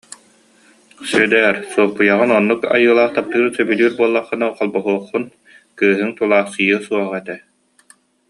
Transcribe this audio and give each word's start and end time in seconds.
Сүөдээр, 1.09 1.55
Суоппуйаҕын 1.71 2.31
оннук 2.37 2.61
айылаах 2.75 3.11
таптыыр, 3.15 3.47
сөбүлүүр 3.55 3.93
буоллаххына 3.97 4.47
холбоһуоххун, 4.57 5.23
кыыһыҥ 5.79 6.09
тулаайахсыйыа 6.17 6.79
суох 6.87 7.11
этэ 7.19 7.35